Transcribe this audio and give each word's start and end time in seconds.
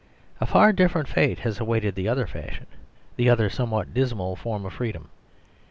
A 0.41 0.47
far 0.47 0.73
dif 0.73 0.93
ferent 0.93 1.07
fate 1.07 1.39
has 1.41 1.59
awaited 1.59 1.93
the 1.93 2.07
other 2.07 2.25
fashion; 2.25 2.65
the 3.17 3.29
other 3.29 3.51
somewhat 3.51 3.93
dismal 3.93 4.35
form 4.35 4.65
of 4.65 4.73
freedom. 4.73 5.09